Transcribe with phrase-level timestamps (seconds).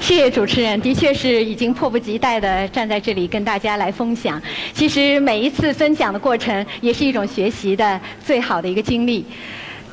[0.00, 4.40] 谢谢主持人，的确是已经迫不及待地站在这里跟大家来分享。
[4.72, 9.24] 其实每一次分享的过程也是一种学习的最好的一个经历。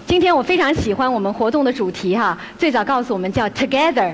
[0.07, 4.13] 今天我非常喜欢我们活动的主题哈，最早告诉我们叫 Together，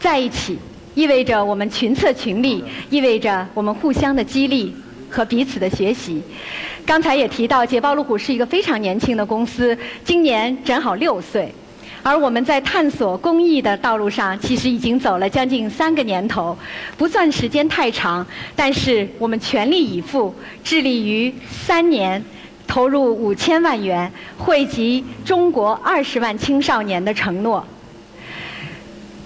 [0.00, 0.58] 在一起，
[0.94, 4.74] 意味着我们群策群力，意味着我们互相的激励
[5.10, 6.22] 和彼此的学习。
[6.86, 11.54] 刚才也提到捷豹路虎是一个非常年轻的公司，今年正好六岁。
[12.04, 16.54] 而我们在探索公益的道路上，其实已经走了将近三个年头，
[16.98, 22.22] 不算时间太长，但是我们全力以赴，致力于三年
[22.66, 27.66] 投入五千万元，惠及中国二十万青少年的承诺。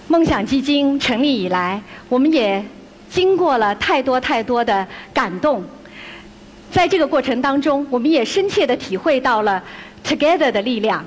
[0.07, 2.65] 梦想基金成立以来，我们也
[3.11, 5.65] 经过了太多太多的感动，
[6.71, 9.61] 在这个过程当中，我们也深切地体会到了
[10.05, 11.05] Together 的力量。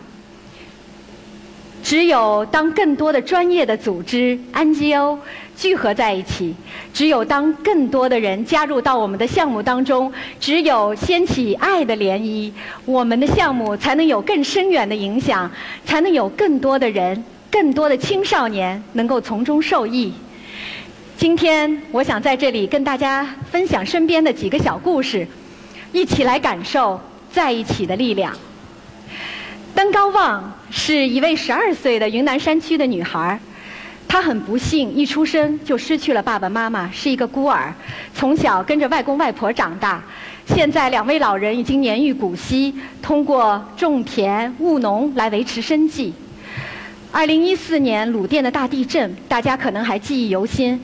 [1.83, 5.17] 只有当更多的专业的组织 NGO
[5.57, 6.55] 聚合在一起，
[6.93, 12.51] 只有当更多的人加入到我们的项目当中，只有掀起爱的涟漪，
[12.85, 15.49] 我们的项目才能有更深远的影响，
[15.83, 20.13] 才能有更多的人、更多的青少年能够从中受益。
[21.17, 25.27] 今天，我想在这里跟大家分享身边的几个小故事，
[25.91, 26.99] 一起来感受
[27.31, 28.33] 在一起的力量。
[29.73, 33.39] 登高望是一位十二岁的云南山区的女孩，
[34.07, 37.73] 她很不幸，一出生就失去了爸爸妈妈，是一个孤儿，
[38.13, 40.03] 从小跟着外公外婆长大。
[40.45, 46.13] 现在两位老人已经年逾古稀，通过种田务农来维持生计。
[47.11, 50.79] 二零一四年鲁甸的大地震，大家可能还记忆犹新。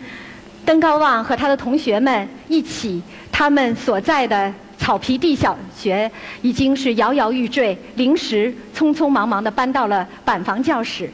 [0.65, 4.53] 登高望和他的同学们一起，他们所在的。
[4.88, 6.09] 草皮地小学
[6.41, 11.11] 已经是摇摇欲坠，临时匆匆忙忙地搬到了板房教室。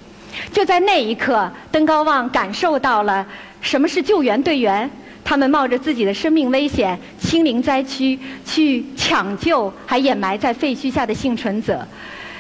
[0.52, 3.26] 就在那一刻，登高望感受到了
[3.62, 4.88] 什么是救援队员。
[5.24, 11.84] 他们冒着自己的生命危险，亲临灾区去抢救还掩埋在废墟下的幸存者。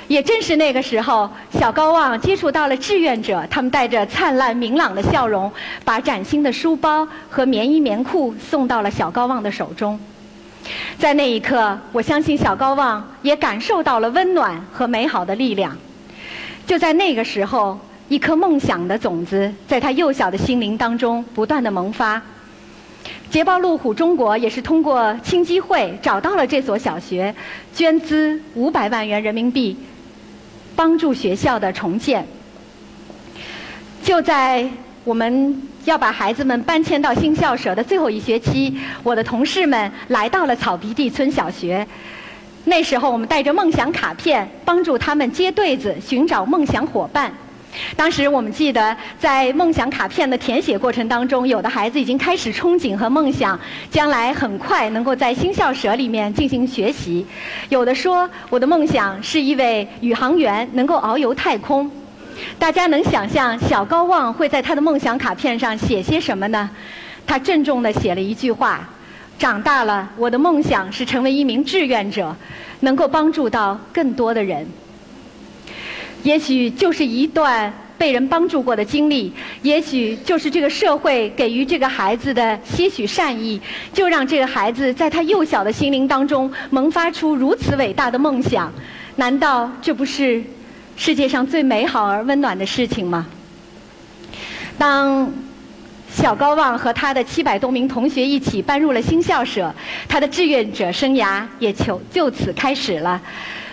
[0.07, 5.51] 也正是那个时候，小高望接触到了志愿者，他们带着灿烂明朗的笑容，
[5.83, 9.99] 把崭新的书包和棉衣棉裤送到了小高望的手中。
[10.97, 15.77] 在那一刻，我相信小高望也感受到了温暖和美好的力量。
[16.65, 22.21] 就在那个时候，一颗梦想的种子在他幼小的心灵当中不断的萌发。
[23.29, 27.33] 捷豹路虎中国也是通过青基会找到了这所小学，
[27.73, 29.75] 捐资五百万元人民币，
[30.75, 32.25] 帮助学校的重建。
[34.03, 34.69] 就在
[35.03, 35.61] 我们。
[35.85, 41.85] 要把孩子们搬迁到新校舍的最后一学期，我的同事们来到了草皮地村小学。
[42.63, 47.29] 那时候，我们带着梦想卡片，帮助他们接对子，寻找梦想伙伴。
[47.97, 53.59] 当时，我们记得在梦想卡片的填写过程当中，有的孩子已经开始憧憬和梦想，
[53.91, 57.25] 将来很快能够在新校舍里面进行学习。
[57.67, 61.91] 有的说，我的梦想是一位宇航员，能够遨游太空。
[62.59, 66.69] 大家能想象小高望会在他的梦想卡片上写些什么呢？
[67.25, 68.87] 他郑重地写了一句话
[69.39, 72.35] ：“长大了，我的梦想是成为一名志愿者，
[72.81, 74.65] 能够帮助到更多的人。”
[76.23, 83.59] 也许就是一段被人帮助过的经历，也许就是这个社会给予这个孩子的些许善意，
[83.93, 88.71] 就让这个孩子在他幼小的心灵当中萌发出如此伟大的梦想。
[89.17, 90.41] 难道这不是？
[90.95, 93.25] 世界上最美好而温暖的事情吗？
[94.77, 95.31] 当
[96.11, 99.73] 小高望和他的七百多名同学一起搬入了新校舍，
[100.07, 103.21] 他的志愿者生涯也就就此开始了。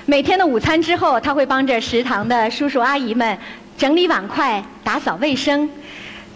[0.06, 3.38] 每天的午餐之后，他会帮着食堂的叔叔阿姨们
[3.76, 5.68] 整理碗筷、打扫卫生。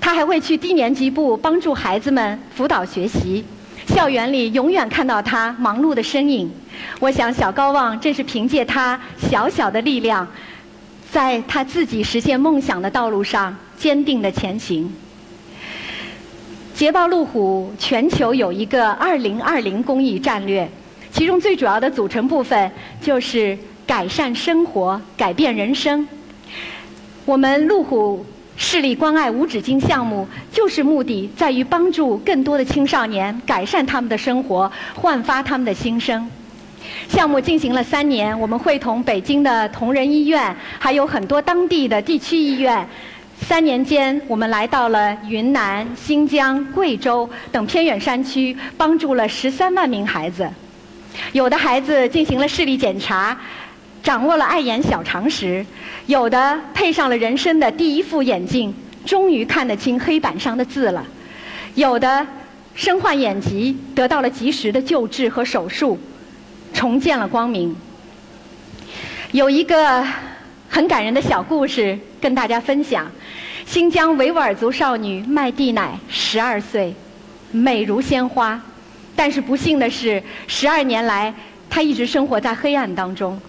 [0.01, 3.43] 他还会去低年级部帮助孩子们辅导学习。
[3.87, 6.51] 校园里永远看到他忙碌的身影。
[7.01, 10.27] 我想，小高望正是凭借他小小的力量。
[11.15, 14.93] 在他自己实现梦想的道路上坚定的前行。
[16.75, 20.69] 捷豹路虎全球有一个二零二零公益战略，
[21.13, 22.69] 其中最主要的组成部分
[23.01, 23.57] 就是
[23.87, 26.05] 改善生活、改变人生。
[27.25, 28.27] 我们路虎
[28.57, 36.29] 视力关爱无止境项目，就是目的在于帮助更多的青少年改善他们的生活，焕发他们的心声。
[37.09, 42.87] 项目进行了三年，我们会同北京的同仁医院，还有很多当地的地区医院。
[43.41, 50.49] 三年间，我们来到了云南、新疆、贵州等偏远山区，帮助了十三万名孩子。
[51.33, 53.37] 有的孩子进行了视力检查，
[54.03, 55.65] 掌握了爱眼小常识；
[56.07, 58.73] 有的配上了人生的第一副眼镜，
[59.05, 61.05] 终于看得清黑板上的字了，
[61.75, 62.27] 有的
[62.75, 65.99] 身患眼疾，得到了及时的救治和手术，
[66.85, 67.75] 重见了光明。
[69.33, 70.07] 有一个
[70.69, 73.11] 很感人的小故事跟大家分享：
[73.65, 76.95] 新疆维吾尔族少女麦地乃，十二岁，
[77.53, 78.61] 美如鲜花，
[79.17, 81.33] 但是不幸的是，十二年来
[81.71, 83.41] 她一直生活在黑暗当中。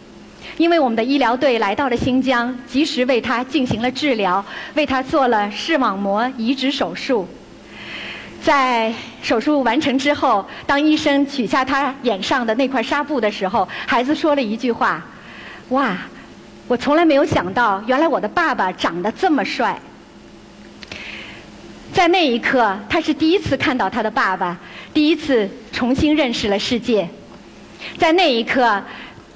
[0.56, 4.42] 因为我们的医疗队来到了新疆，及时为她进行了治疗，
[4.76, 7.28] 为她做了视网膜移植手术。
[8.46, 8.94] 在
[9.24, 15.04] 手术完成之后，当医生取下他眼上的那块纱布的时候，孩子说了一句话
[15.70, 15.98] ：“哇，
[16.68, 19.80] 我从来没有想到，原来我的爸爸长得这么帅。”
[21.92, 24.56] 在那一刻，他是第一次看到他的爸爸，
[24.94, 27.10] 第一次重新认识了世界。
[27.98, 28.80] 在那一刻。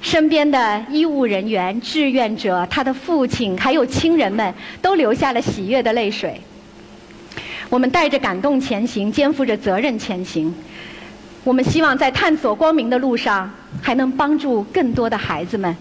[0.01, 6.39] 身边的医务人员、志愿者、他的父亲，还有亲人们，都流下了喜悦的泪水。
[7.69, 10.54] 我们带着感动前行，肩负着责任前行。
[11.44, 13.50] 我们希望在探索光明的路上，
[13.81, 15.75] 还能帮助更多的孩子们。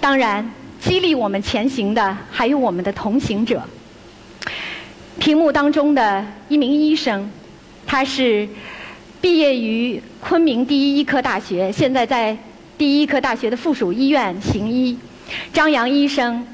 [0.00, 0.50] 当然，
[0.80, 3.62] 激励我们前行的还有我们的同行者。
[5.18, 7.30] 屏幕当中的一名医生，
[7.86, 8.48] 他是
[9.20, 12.36] 毕业于昆明第一医科大学，现在在。
[12.78, 14.98] 第一医科大学的附属医院行医，
[15.52, 16.44] 张扬医生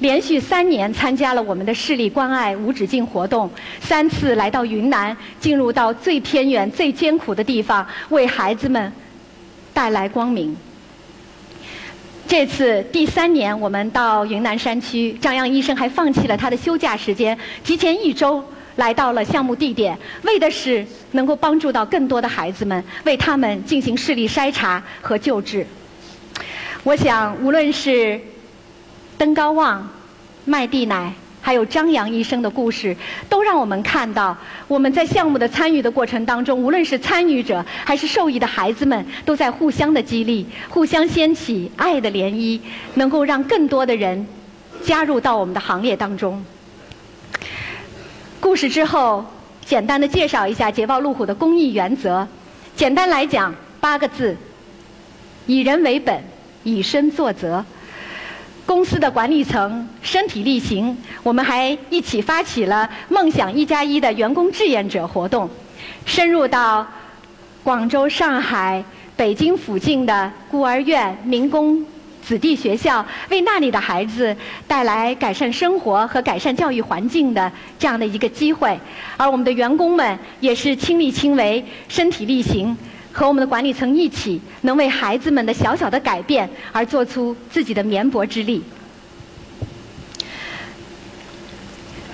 [0.00, 3.50] 连续三年参加了我们的视力关爱无止境活动，
[3.80, 8.92] 三次来到云南，进入到最偏远、最艰苦的地方，为孩子们
[9.72, 10.56] 带来光明。
[12.26, 18.44] 这次第三年，我们到云南山区，张扬医生还放弃了他的休假时间，提前一周。
[18.76, 25.66] 来到了项目地点，为的是能够帮助到更多的孩子们，为他们进行视力筛查和救治。
[26.82, 28.18] 我想，无论是
[29.20, 29.86] 登高望、
[30.46, 31.12] 麦地奶，
[31.42, 32.96] 还有张扬医生的故事，
[33.28, 34.34] 都让我们看到，
[34.66, 42.58] 我们在项目的参与的过程当中，无论是参与者还是受益的孩子们，都在互相的激励，互相掀起爱的涟漪，
[42.94, 44.26] 能够让更多的人
[44.82, 46.42] 加入到我们的行列当中。
[48.40, 49.22] 故事之后，
[49.66, 52.26] 简单的介绍一下捷豹路虎的公益原则。
[52.74, 54.34] 简单来讲，八个字：
[55.44, 56.24] 以人为本，
[56.64, 57.62] 以身作则。
[58.66, 65.48] 公司的管理层身体力行，我们还一起发起了“梦想一加一”的员工志愿者活动，
[66.06, 66.86] 深入到
[67.64, 68.82] 广州、上海、
[69.16, 71.84] 北京附近的孤儿院、民工。
[72.22, 74.36] 子弟学校为那里的孩子
[74.68, 78.78] 带来改善生活和改善教育环境的这样的一个机会，
[79.16, 82.76] 而我们的员工们也是亲力亲为、身体力行，
[83.12, 88.62] 和我们的管理层一起，能为孩子们的小小的改变而做出自己的绵薄之力。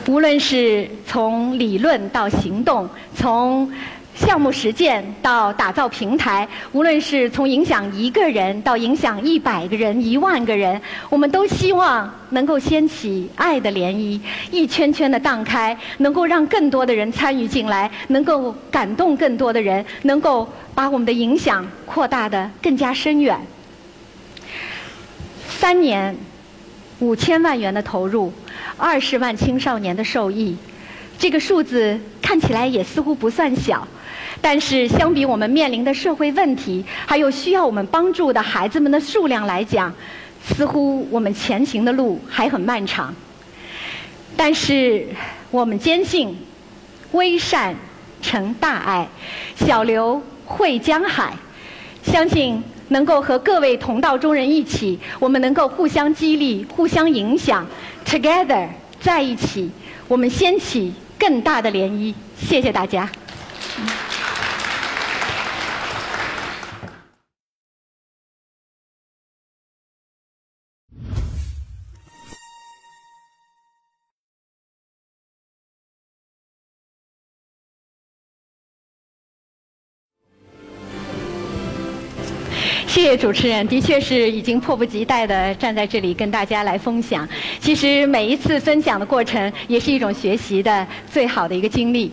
[0.09, 3.71] 无论是从理论到行动，从。
[4.17, 10.81] 项目实践到打造平台，无论是从影响一个人到影响一百个人、一万个人，
[11.11, 14.19] 我们都希望能够掀起爱的涟漪，
[14.51, 23.39] 一圈圈的荡开，能够让更多的人参与进来，能够感动更多的人，能够把我们的影响扩大的更加深远。
[25.47, 26.17] 三年，
[27.01, 28.33] 五千万元的投入，
[28.79, 30.57] 二十万青少年的受益，
[31.19, 33.87] 这个数字看起来也似乎不算小。
[34.49, 39.93] 但是，相比我们面临的社会问题，还有需要我们帮助的孩子们的数量来讲，
[40.41, 43.13] 似乎我们前行的路还很漫长。
[44.37, 45.09] 但是，
[45.51, 46.39] 我们坚信，
[47.11, 47.75] 微善
[48.23, 49.09] 成大爱，
[49.57, 51.35] 小流汇江海。
[52.05, 57.67] 相信能够和各位同道中人一起，我们能够互相激励、互相影响
[58.07, 58.69] ，together
[59.01, 59.69] 在一起，
[60.07, 62.15] 我们掀起更大的涟漪。
[62.39, 63.11] 谢谢大家。
[82.87, 87.29] 谢谢主持人，的确是已经迫不及待地站在这里跟大家来分享。
[87.61, 92.11] 其实每一次分享的过程也是一种学习的最好的一个经历。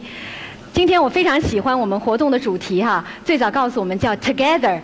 [0.74, 4.80] 今天我非常喜欢我们活动的主题哈，最早告诉我们叫 Together，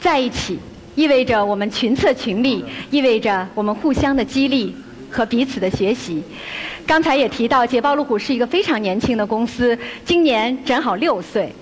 [0.00, 0.58] 在一起，
[0.96, 4.74] 意味着我们群策群力，意味着我们互相的激励
[5.08, 6.22] 和彼此的学习。
[6.84, 11.52] 刚才也提到捷豹路虎是一个非常年轻的公司，今年正好六岁。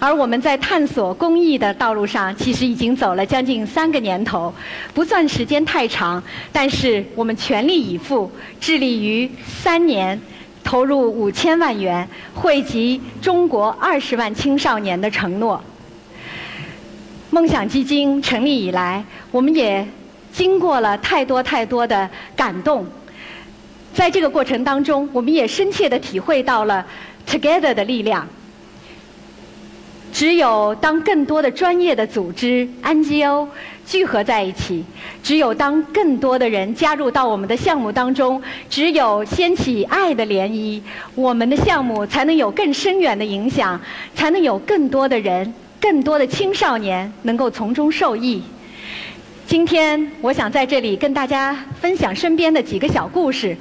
[0.02, 4.52] 而我们在探索公益的道路上，其实已经走了将近三个年头，
[4.94, 10.18] 不算时间太长，但是我们全力以赴，致力于三年
[10.64, 15.62] 投入五千万元，惠及中国二十万青少年的承诺。
[17.28, 19.86] 梦想基金成立以来，我们也
[20.32, 22.86] 经过了太多太多的感动，
[23.92, 26.84] 在这个过程当中，我们也深切地体会到了
[27.28, 28.26] Together 的力量。
[30.12, 33.46] 只有当更多的专业的组织 NGO
[33.86, 34.84] 聚合在一起，
[35.22, 40.80] 只有当更多的人加入到我们的项目当中，只有掀起爱的涟漪，
[41.14, 43.80] 我们的项目才能有更深远的影响，
[44.14, 45.52] 才能有更多的人。
[45.80, 48.42] 更多的青少年能够从中受益。
[49.46, 53.56] 今天，我想在这里跟大家分享身边的几个小故事，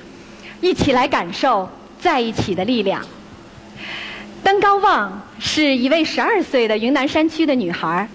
[0.59, 3.01] 一起来感受在一起的力量。
[4.43, 8.07] 登高望是一位十二岁的云南山区的女孩，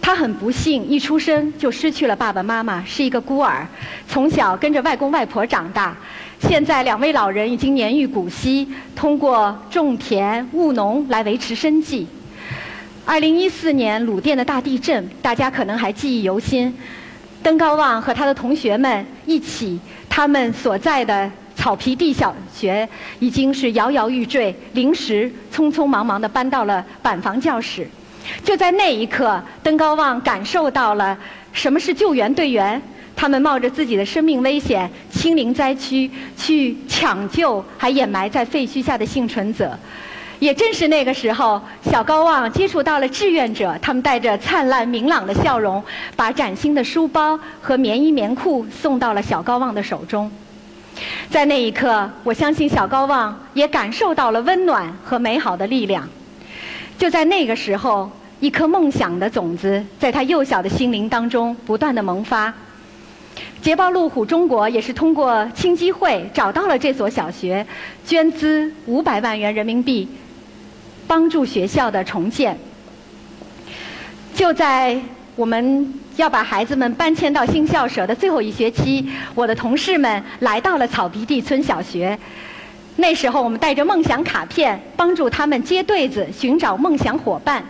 [0.00, 3.66] 她很不幸，一出生就失去了爸爸妈妈，是一个孤儿，
[4.08, 5.96] 从小跟着外公外婆长大。
[6.40, 12.06] 现在两位老人已经年逾古稀，通过种田务农来维持生计。
[13.04, 16.74] 二零一四年鲁甸的大地震，大家可能还记忆犹新。
[17.42, 19.78] 登高望和他的同学们一起，
[20.08, 21.30] 他们所在的
[21.64, 22.86] 草皮地小学
[23.20, 27.88] 已经是摇摇欲坠，临时匆匆忙忙地搬到了板房教室。
[28.42, 31.16] 就在那一刻，登高望感受到了
[31.54, 32.78] 什么是救援队员。
[33.16, 39.74] 他们冒着自己的生命危险，亲临灾区去抢救还掩埋在废墟下的幸存者。
[40.40, 45.82] 也正是那个时候，小高望接触到了志愿者，他们带着灿烂明朗的笑容，
[46.14, 50.30] 把崭新的书包和棉衣棉裤送到了小高望的手中。
[51.30, 56.08] 在那一刻，我相信小高望也感受到了温暖和美好的力量。
[56.96, 58.10] 就在那个时候，
[58.40, 62.52] 一颗梦想的种子在他幼小的心灵当中不断的萌发。
[63.60, 67.66] 捷豹路虎中国也是通过青基会找到了这所小学，
[68.04, 70.08] 捐资五百万元人民币。
[71.06, 72.58] 帮助学校的重建。
[74.34, 74.98] 就在
[75.36, 82.16] 我们要把孩子们搬迁到新校舍的最后一学期，我的同事们来到了草皮地村小学。
[82.96, 87.64] 那时候，我们带着梦想卡片，帮助他们接对子，寻找梦想伙伴。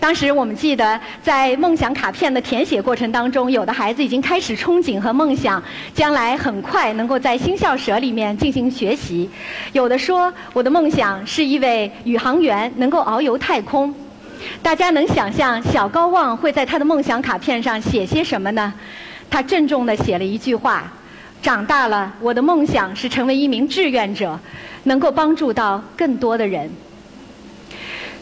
[0.00, 5.62] 当时我们记得，在梦想卡片的填写过程当中，有的孩子已经开始憧憬和梦想，
[5.94, 9.28] 将来很快能够在新校舍里面进行学习；
[9.72, 13.94] 有的说，我的梦想是一位宇航员，能够遨游太空。
[14.62, 18.72] 大家能想象小高望会在他的梦想卡片上写些什么呢？
[19.28, 20.92] 他郑重地写了一句话
[21.42, 24.38] ：“长大了，我的梦想是成为一名志愿者，
[24.84, 26.70] 能够帮助到更多的人。”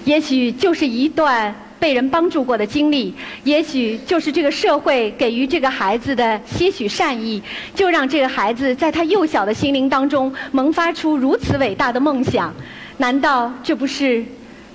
[0.04, 7.42] 也许就是一段被人帮助过的经历，也许就是这个社会给予这个孩子的些许善意，
[7.75, 12.52] 就让这个孩子在他幼小的心灵当中萌发出如此伟大的梦想。
[12.99, 14.25] 难道这不是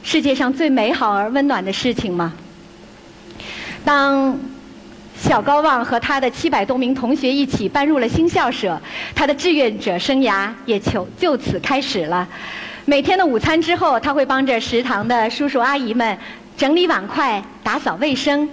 [0.04, 2.34] 世界上最美好而温暖的事情吗？
[3.86, 4.38] 当
[5.18, 8.80] 小高望和他的七百多名同学一起搬入了新校舍，
[9.14, 12.28] 他的志愿者生涯也就就此开始了。
[12.86, 16.18] 每天的午餐之后，他会帮着食堂的叔叔阿姨们
[16.58, 18.50] 整理碗筷、打扫卫生。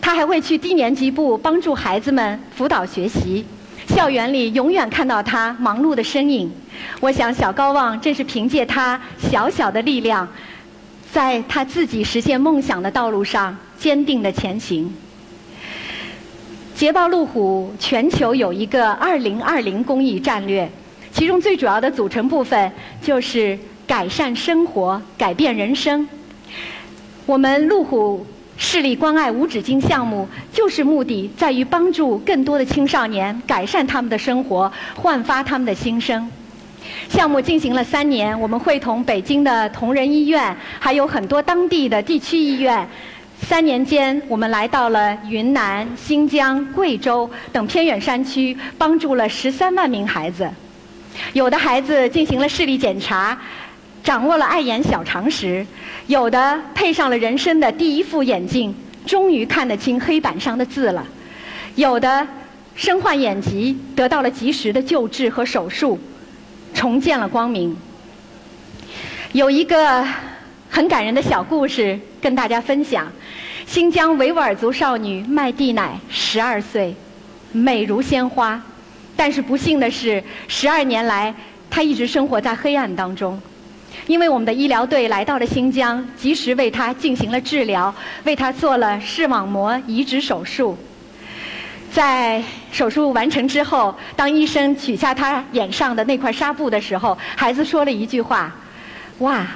[0.00, 3.44] 他还会去低年级部帮助孩子们辅导学习。
[3.88, 6.52] 校园里永远看到他忙碌的身影。
[7.00, 10.28] 我想，小高望正是凭借他小小的力量，
[11.14, 14.92] 在他自己实现梦想的道路上坚定的前行。
[16.74, 20.68] 捷豹路虎全球有一个二零二零公益战略。
[21.12, 23.56] 其中最主要的组成部分就是
[23.86, 26.08] 改善生活、改变人生。
[27.26, 36.28] 我们路虎视力关爱无止境项目，就是目的在于帮助更多的青少年改善他们的生活，焕发他们的新生。
[37.08, 42.86] 项目进行了三年，我们会同北京的同仁医院，还有很多当地的地区医院，
[43.40, 50.48] 三年间我们来到了云南、新疆、贵州等偏远山区，帮助了十三万名孩子。
[51.32, 53.38] 有的孩子进行了视力检查，
[54.02, 55.64] 掌握了爱眼小常识；
[56.08, 58.74] 有的配上了人生的第一副眼镜，
[59.06, 61.02] 终于看得清黑板上的字了；
[61.76, 62.26] 有的
[62.74, 65.96] 身患眼疾，得到了及时的救治和手术，
[66.74, 67.74] 重见了光明。
[69.32, 70.04] 有一个
[70.68, 73.10] 很感人的小故事跟大家分享：
[73.64, 76.94] 新疆维吾尔族少女麦地乃，十二岁，
[77.52, 78.60] 美如鲜花。
[79.16, 81.32] 但是不幸的是，十二年来，
[81.70, 83.40] 她一直生活在黑暗当中。
[84.08, 90.76] 因为我们的医疗队来到了新疆，及时为她进行了治疗，为她做了视网膜移植手术。
[91.94, 98.52] 在手术完成之后，当医生取下他眼上的那块纱布的时候，孩子说了一句话
[99.20, 99.46] ：“哇，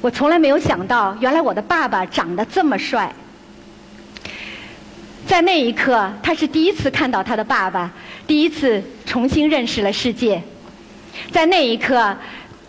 [0.00, 3.14] 我从来没有想到，原来我的爸爸长得这么帅。”
[5.24, 7.88] 在那一刻，他是第一次看到他的爸爸，
[8.26, 10.42] 第一次重新认识了世界。
[11.30, 12.12] 在那一刻，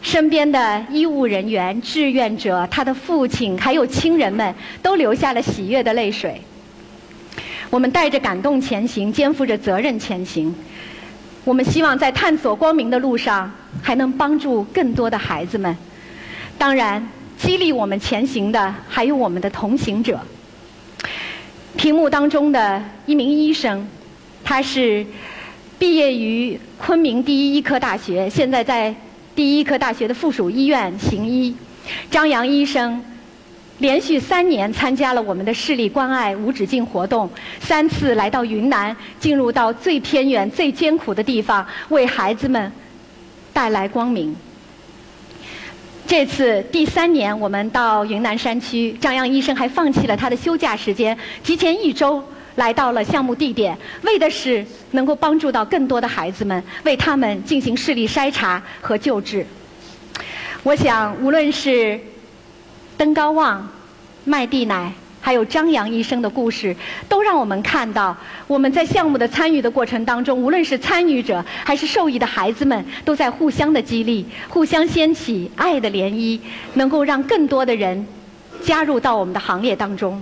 [0.04, 6.40] 身边的医务人员、志愿者、他的父亲还有亲人们，都流下了喜悦的泪水。
[7.70, 10.54] 我们带着感动前行，肩负着责任前行。
[11.46, 15.76] 我们希望在探索光明的路上，还能帮助更多的孩子们。
[16.58, 17.08] 当然，
[17.38, 20.20] 激励我们前行的还有我们的同行者。
[21.78, 23.88] 屏幕当中的一名医生，
[24.44, 25.06] 他是
[25.78, 28.94] 毕业于昆明第一医科大学，现在在
[29.36, 31.56] 第一医科大学的附属医院行医。
[32.12, 33.02] 张扬医生
[33.80, 42.72] 连续三年参加了我们的视力关爱无止境活动，三次来到云南，进入到最偏远、最艰苦的地方，为孩子们
[43.54, 44.36] 带来光明。
[46.06, 52.22] 这次第三年，我们到云南山区，张扬医生还放弃了他的休假时间，提前一周
[52.56, 59.46] 来到了项目地点，为的是能够帮助到更多的孩子们，为他们进行视力筛查和救治。
[60.64, 62.00] 我想，无论是
[63.00, 63.66] 登高望、
[64.26, 64.92] 麦地奶。
[65.22, 66.76] 还有张扬医生的故事，
[67.08, 68.16] 都让我们看到，
[68.48, 76.40] 我们在项目的参与的过程当中，无论是参与者还是受益的孩子们，都在互相的激励，互相掀起爱的涟漪，
[76.74, 78.06] 能够让更多的人
[78.64, 80.22] 加入到我们的行列当中。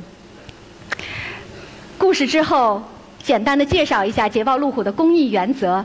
[1.98, 2.84] 故事之后，
[3.24, 5.84] 简单的介绍一下捷豹路虎的公益原则。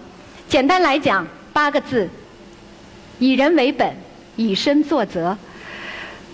[0.48, 2.08] 简单来讲，八个字：
[3.18, 3.94] 以人为本，
[4.36, 5.36] 以身作则。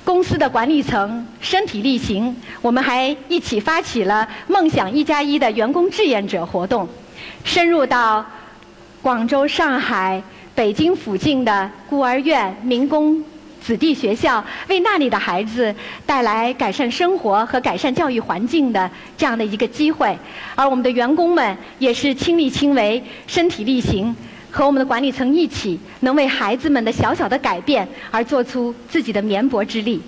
[0.08, 6.88] 公司的管理层身体力行，我们还一起发起了“梦想一加一”的员工志愿者活动，
[7.44, 8.24] 深入到
[9.02, 10.22] 广州、上海、
[10.54, 13.22] 北京附近的孤儿院、民工
[13.60, 15.74] 子弟学校，为那里的孩子
[16.06, 20.18] 带来改善生活和改善教育环境的这样的一个机会。
[20.54, 24.16] 而我们的员工们也是亲力亲为、身体力行。
[24.50, 30.00] 和我们的管理层一起，能为孩子们的小小的改变而做出自己的绵薄之力。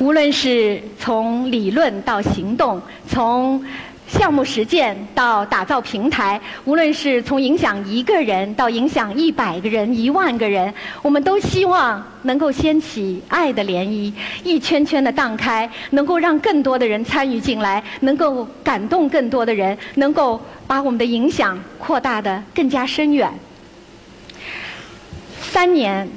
[0.00, 3.62] 无论是从理论到行动，从
[4.08, 14.10] 项目实践到打造平台，无论是从影响一个人到影响一百个人、一万个人，我们都希望能够掀起爱的涟漪，
[14.42, 23.30] 一圈圈的荡开，能够让更多的人参与进来，能够感动更多的人，能够把我们的影响扩大的更加深远。
[25.42, 26.08] 三年，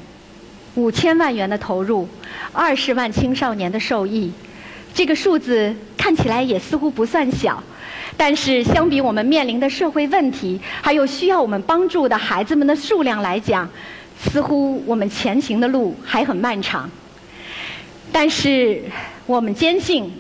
[0.76, 2.08] 五千万元的投入，
[2.54, 4.32] 二十万青少年的受益，
[4.94, 7.62] 这个数字看起来也似乎不算小。
[8.18, 13.68] 但是，相比我们面临的社会问题，还有需要我们帮助的孩子们的数量来讲，
[14.20, 16.90] 似乎我们前行的路还很漫长。
[18.12, 18.84] 但是，
[19.26, 20.12] 我们坚信，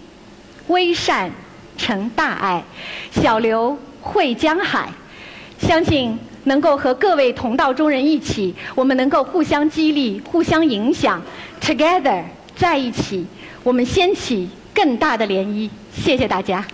[0.68, 1.30] 微善
[1.78, 2.64] 成大爱，
[3.12, 4.90] 小流汇江海。
[5.60, 11.22] 相信能够和各位同道中人一起，我们能够互相激励、互相影响
[11.62, 12.24] ，together
[12.56, 13.28] 在一起，
[13.62, 15.70] 我们掀起更大的涟漪。
[15.94, 16.66] 谢谢大家。